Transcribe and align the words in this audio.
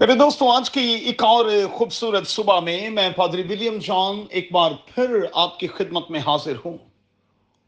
میرے 0.00 0.14
دوستوں 0.14 0.48
آج 0.48 0.70
کی 0.70 0.80
ایک 0.80 1.24
اور 1.24 1.44
خوبصورت 1.72 2.26
صبح 2.26 2.60
میں 2.60 2.90
میں 2.90 3.10
پادری 3.10 3.42
ولیم 3.42 3.78
جان 3.78 4.26
ایک 4.30 4.52
بار 4.52 4.70
پھر 4.94 5.06
آپ 5.32 5.58
کی 5.58 5.66
خدمت 5.66 6.10
میں 6.10 6.20
حاضر 6.20 6.52
ہوں۔ 6.64 6.78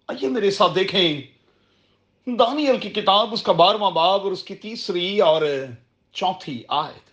آئیے 0.09 0.29
میرے 0.29 0.51
ساتھ 0.51 0.75
دیکھیں۔ 0.75 1.21
دانیل 2.39 2.79
کی 2.79 2.91
کتاب، 2.91 3.33
اس 3.33 3.43
کا 3.43 3.53
بارہواں 3.53 3.91
باب 3.91 4.23
اور 4.23 4.33
اس 4.33 4.43
کی 4.43 4.55
تیسری 4.55 5.21
اور 5.21 5.43
چوتھی 6.13 6.63
آیت۔ 6.69 7.11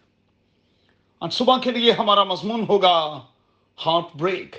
آج 1.20 1.34
صبح 1.34 1.58
کے 1.58 1.72
لیے 1.72 1.92
ہمارا 1.92 2.24
مضمون 2.24 2.66
ہوگا 2.70 3.22
ہارٹ 3.86 4.06
بریک۔ 4.16 4.56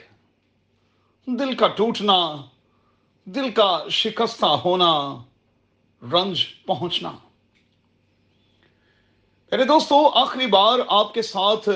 دل 1.27 1.55
کا 1.55 1.69
ٹوٹنا، 1.69 2.37
دل 3.25 3.51
کا 3.51 3.79
شکستہ 3.91 4.47
ہونا، 4.47 5.23
رنج 6.03 6.45
پہنچنا۔ 6.67 7.13
میرے 9.53 9.65
دوستو، 9.65 10.09
آخری 10.15 10.47
بار 10.47 10.79
آپ 10.89 11.15
کے 11.15 11.23
ساتھ 11.23 11.69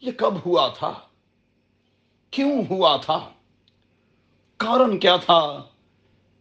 یہ 0.00 0.12
کب 0.12 0.34
ہوا 0.46 0.68
تھا؟ 0.68 0.92
کیوں 2.30 2.62
ہوا 2.70 2.96
تھا؟ 2.96 3.30
کارن 4.56 4.98
کیا 4.98 5.16
تھا؟ 5.16 5.62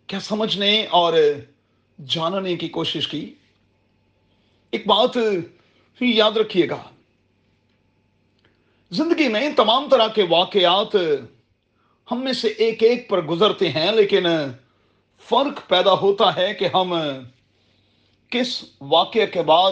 کیا 0.08 0.20
سمجھنے 0.20 0.86
اور 0.86 1.14
جاننے 2.06 2.56
کی 2.56 2.68
کوشش 2.68 3.08
کی؟ 3.08 3.34
ایک 4.72 4.88
بات 4.88 5.18
یاد 6.02 6.38
رکھیے 6.38 6.70
گا۔ 6.70 6.82
زندگی 8.92 9.28
میں 9.28 9.50
تمام 9.56 9.90
طرح 9.90 10.08
کے 10.08 10.24
واقعات 10.30 10.96
ہم 12.12 12.24
میں 12.24 12.34
سے 12.34 12.48
ایک 12.48 12.84
ایک 12.84 13.10
پر 13.10 13.22
گزرتے 13.22 13.70
ہیں، 13.70 13.92
لیکن 13.92 14.26
فرق 15.20 15.70
پیدا 15.70 15.94
ہوتا 15.94 16.36
ہے 16.36 16.54
کہ 16.54 16.68
ہم 16.74 16.94
کس 18.30 18.64
واقعے 18.82 19.28
کے 19.28 19.42
بعد 19.42 19.72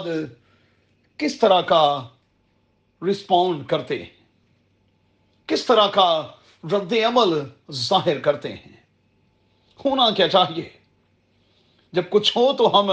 کس 1.18 1.40
طرح 1.40 1.62
کا 1.62 2.08
رسپونڈ 3.12 3.68
کرتے 3.68 4.04
ہیں؟ 4.04 4.10
کس 5.46 5.66
طرح 5.66 5.88
کا 5.88 6.28
رد 6.64 6.94
عمل 6.94 7.44
ظاہر 7.72 8.20
کرتے 8.20 8.54
ہیں؟ 8.54 8.76
ہونا 9.86 10.10
کیا 10.12 10.28
چاہیے؟ 10.28 10.70
جب 11.94 12.04
کچھ 12.10 12.38
ہو 12.38 12.54
تو 12.54 12.80
ہم 12.80 12.92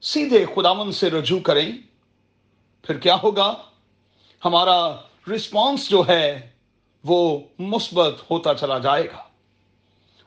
سیدھے 0.00 0.46
خداون 0.56 0.92
سے 0.92 1.10
رجوع 1.10 1.40
کریں، 1.40 1.72
پھر 2.82 2.98
کیا 2.98 3.16
ہوگا؟ 3.22 3.54
ہمارا 4.44 4.96
رسپانس 5.34 5.90
جو 5.90 6.02
ہے 6.08 6.50
وہ 7.04 7.38
مثبت 7.58 8.30
ہوتا 8.30 8.54
چلا 8.54 8.78
جائے 8.78 9.06
گا۔ 9.06 9.28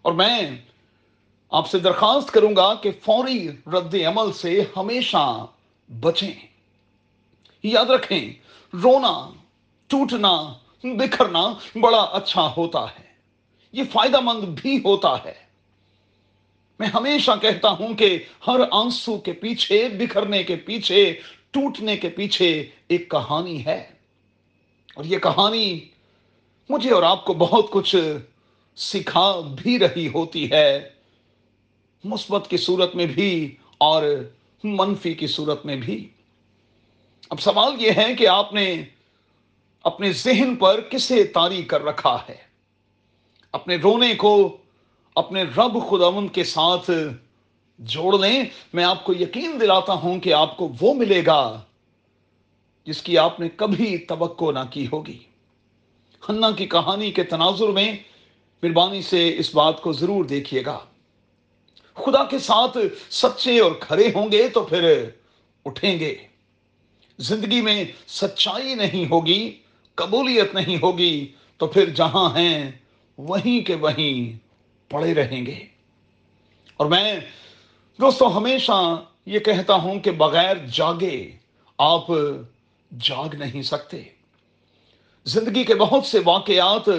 اور 0.01 0.13
میں 0.13 0.61
آپ 1.51 1.69
سے 1.69 1.79
درخواست 1.79 2.31
کروں 2.31 2.55
گا 2.55 2.73
کہ 2.73 2.91
فوری 3.03 3.47
رد 3.47 3.95
عمل 3.95 4.31
سے 4.31 4.63
ہمیشہ 4.77 5.45
بچیں۔ 5.99 6.31
یاد 7.63 7.85
رکھیں، 7.85 8.33
رونا، 8.73 9.29
ٹوٹنا، 9.87 10.53
بکھرنا 10.83 11.53
بڑا 11.79 12.01
اچھا 12.01 12.53
ہوتا 12.57 12.83
ہے۔ 12.83 13.05
یہ 13.71 13.83
فائدہ 13.91 14.19
مند 14.19 14.43
بھی 14.43 14.77
ہوتا 14.77 15.15
ہے۔ 15.25 15.33
میں 16.79 16.87
ہمیشہ 16.87 17.31
کہتا 17.41 17.69
ہوں 17.69 17.93
کہ 17.93 18.23
ہر 18.47 18.59
آنسو 18.71 19.17
کے 19.17 19.31
پیچھے، 19.31 19.89
بکھرنے 19.89 20.43
کے 20.43 20.55
پیچھے، 20.55 21.19
ٹوٹنے 21.51 21.97
کے 21.97 22.09
پیچھے 22.09 22.65
ایک 22.87 23.11
کہانی 23.11 23.65
ہے۔ 23.65 23.89
اور 24.95 25.05
یہ 25.05 25.17
کہانی 25.17 25.79
مجھے 26.69 26.91
اور 26.91 27.03
آپ 27.03 27.25
کو 27.25 27.33
بہت 27.33 27.69
کچھ 27.69 27.95
سکھا 28.75 29.39
بھی 29.61 29.79
رہی 29.79 30.07
ہوتی 30.07 30.51
ہے۔ 30.51 30.98
مثبت 32.03 32.49
کی 32.49 32.57
صورت 32.57 32.95
میں 32.95 33.05
بھی 33.05 33.55
اور 33.77 34.03
منفی 34.63 35.13
کی 35.13 35.27
صورت 35.27 35.65
میں 35.65 35.75
بھی۔ 35.75 36.09
اب 37.29 37.41
سوال 37.41 37.81
یہ 37.81 37.91
ہے 37.97 38.15
کہ 38.15 38.27
آپ 38.27 38.53
نے 38.53 38.83
اپنے 39.83 40.11
ذہن 40.11 40.55
پر 40.55 40.81
کسے 40.81 41.23
تاری 41.23 41.61
کر 41.61 41.83
رکھا 41.83 42.17
ہے؟ 42.29 42.35
اپنے 43.51 43.75
رونے 43.75 44.15
کو 44.15 44.57
اپنے 45.15 45.43
رب 45.43 45.89
خداون 45.89 46.27
کے 46.27 46.43
ساتھ 46.43 46.91
جوڑ 47.79 48.19
لیں۔ 48.19 48.43
میں 48.73 48.83
آپ 48.83 49.03
کو 49.03 49.13
یقین 49.13 49.61
دلاتا 49.61 49.93
ہوں 49.93 50.19
کہ 50.19 50.33
آپ 50.33 50.57
کو 50.57 50.71
وہ 50.81 50.93
ملے 50.93 51.25
گا 51.25 51.61
جس 52.85 53.01
کی 53.01 53.17
آپ 53.17 53.39
نے 53.39 53.49
کبھی 53.55 53.97
توقع 53.97 54.51
نہ 54.51 54.59
کی 54.71 54.87
ہوگی۔ 54.91 55.19
ہنہ 56.29 56.45
کی 56.57 56.65
کہانی 56.65 57.11
کے 57.11 57.23
تناظر 57.23 57.67
میں 57.67 57.97
مہربانی 58.63 59.01
سے 59.01 59.37
اس 59.37 59.55
بات 59.55 59.81
کو 59.81 59.93
ضرور 59.93 60.25
دیکھیے 60.25 60.65
گا۔ 60.65 60.79
خدا 62.05 62.23
کے 62.23 62.39
ساتھ 62.39 62.77
سچے 63.09 63.59
اور 63.59 63.71
کھڑے 63.79 64.11
ہوں 64.15 64.31
گے 64.31 64.49
تو 64.49 64.63
پھر 64.63 65.09
اٹھیں 65.65 65.99
گے۔ 65.99 66.15
زندگی 67.17 67.61
میں 67.61 67.83
سچائی 68.07 68.75
نہیں 68.75 69.11
ہوگی، 69.11 69.59
قبولیت 69.95 70.53
نہیں 70.53 70.77
ہوگی، 70.81 71.31
تو 71.57 71.67
پھر 71.67 71.89
جہاں 71.89 72.37
ہیں 72.37 72.71
وہیں 73.17 73.65
کے 73.65 73.75
وہیں 73.75 74.37
پڑے 74.91 75.13
رہیں 75.13 75.45
گے۔ 75.45 75.65
اور 76.77 76.87
میں 76.87 77.19
دوستو 78.01 78.37
ہمیشہ 78.37 79.03
یہ 79.25 79.39
کہتا 79.39 79.73
ہوں 79.73 79.99
کہ 79.99 80.11
بغیر 80.11 80.55
جاگے 80.73 81.31
آپ 81.77 82.07
جاگ 82.99 83.35
نہیں 83.35 83.61
سکتے۔ 83.61 84.03
زندگی 85.25 85.63
کے 85.63 85.75
بہت 85.75 86.05
سے 86.05 86.19
واقعات 86.25 86.89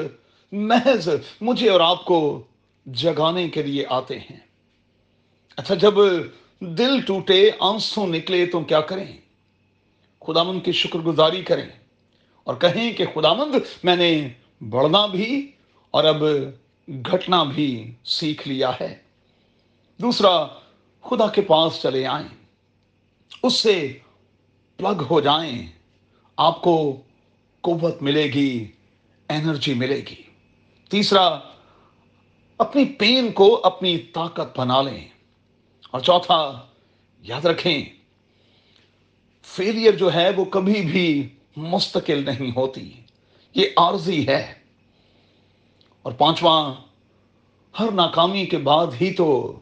محض 0.52 1.08
مجھے 1.40 1.70
اور 1.70 1.80
آپ 1.80 2.04
کو 2.04 2.42
جگانے 2.86 3.48
کے 3.48 3.62
لیے 3.62 3.84
آتے 3.88 4.18
ہیں۔ 4.18 4.49
اچھا 5.56 5.74
جب 5.74 5.94
دل 6.60 7.00
ٹوٹے، 7.00 7.50
آنسو 7.58 8.06
نکلے 8.06 8.46
تو 8.46 8.60
کیا 8.60 8.80
کریں؟ 8.80 9.18
خدامند 10.26 10.60
کی 10.64 10.72
شکر 10.72 10.98
گزاری 10.98 11.42
کریں۔ 11.42 11.68
اور 12.44 12.54
کہیں 12.54 12.92
کہ 12.92 13.04
خدامند 13.14 13.54
میں 13.84 13.96
نے 13.96 14.28
بڑھنا 14.60 15.06
بھی 15.06 15.52
اور 15.90 16.04
اب 16.04 16.24
گھٹنا 16.88 17.42
بھی 17.42 17.94
سیکھ 18.04 18.48
لیا 18.48 18.70
ہے۔ 18.80 18.98
دوسرا، 19.98 20.46
خدا 21.02 21.26
کے 21.26 21.40
پاس 21.40 21.82
چلے 21.82 22.06
آئیں۔ 22.06 22.28
اس 23.42 23.54
سے 23.54 23.98
پلگ 24.76 25.02
ہو 25.10 25.20
جائیں۔ 25.20 25.66
آپ 26.36 26.62
کو 26.62 27.02
قوت 27.60 28.02
ملے 28.02 28.24
گی، 28.24 28.66
انرجی 29.28 29.74
ملے 29.74 29.96
گی۔ 29.96 30.22
تیسرا، 30.90 31.38
اپنی 32.58 32.84
پین 32.84 33.32
کو 33.32 33.60
اپنی 33.64 33.98
طاقت 33.98 34.58
بنا 34.58 34.82
لیں۔ 34.82 35.08
اور 35.90 36.00
چوتھا، 36.00 36.66
یاد 37.20 37.44
رکھیں 37.44 37.84
فیلئر 39.42 39.96
جو 39.96 40.14
ہے 40.14 40.30
وہ 40.30 40.44
کبھی 40.44 40.80
بھی 40.80 41.28
مستقل 41.56 42.24
نہیں 42.24 42.50
ہوتی۔ 42.56 42.92
یہ 43.54 43.66
عارضی 43.76 44.26
ہے۔ 44.28 44.54
اور 46.02 46.12
پانچواں، 46.12 46.74
ہر 47.80 47.90
ناکامی 47.90 48.46
کے 48.46 48.56
بعد 48.56 48.86
ہی 49.00 49.12
تو 49.12 49.58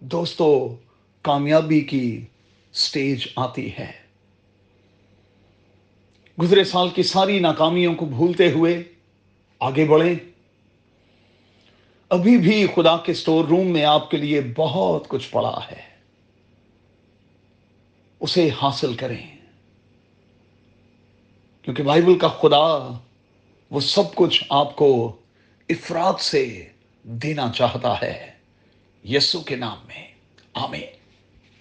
دوستو، 0.00 0.76
کامیابی 1.22 1.80
کی 1.80 2.24
سٹیج 2.72 3.26
آتی 3.36 3.70
ہے۔ 3.78 3.92
گزرے 6.42 6.64
سال 6.64 6.88
کی 6.88 7.02
ساری 7.02 7.38
ناکامیوں 7.38 7.94
کو 7.94 8.06
بھولتے 8.06 8.50
ہوئے 8.50 8.82
آگے 9.60 9.84
بڑھیں۔ 9.84 10.31
ابھی 12.12 12.38
بھی 12.38 12.66
خدا 12.74 12.96
کے 12.96 13.14
سٹور 13.14 13.44
روم 13.44 13.66
میں 13.66 13.84
آپ 13.84 14.10
کے 14.10 14.16
لیے 14.16 14.40
بہت 14.56 15.08
کچھ 15.08 15.30
پڑا 15.30 15.60
ہے۔ 15.72 15.80
اسے 18.20 18.50
حاصل 18.62 18.94
کریں۔ 18.94 19.36
کیونکہ 21.62 21.82
بائبل 21.82 22.18
کا 22.18 22.28
خدا 22.28 22.98
وہ 23.70 23.80
سب 23.80 24.14
کچھ 24.14 24.44
آپ 24.48 24.76
کو 24.76 25.16
افراد 25.68 26.20
سے 26.20 26.68
دینا 27.02 27.50
چاہتا 27.54 28.02
ہے۔ 28.02 28.32
یسو 29.04 29.40
کے 29.40 29.56
نام 29.56 29.78
میں۔ 29.86 30.08
آمین۔ 30.54 31.01